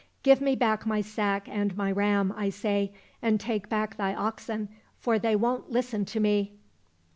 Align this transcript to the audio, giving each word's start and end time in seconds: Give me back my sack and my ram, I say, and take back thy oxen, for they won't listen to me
Give 0.23 0.41
me 0.41 0.55
back 0.55 0.87
my 0.87 1.01
sack 1.01 1.47
and 1.47 1.77
my 1.77 1.91
ram, 1.91 2.33
I 2.35 2.49
say, 2.49 2.91
and 3.21 3.39
take 3.39 3.69
back 3.69 3.97
thy 3.97 4.15
oxen, 4.15 4.69
for 4.97 5.19
they 5.19 5.35
won't 5.35 5.69
listen 5.69 6.05
to 6.05 6.19
me 6.19 6.53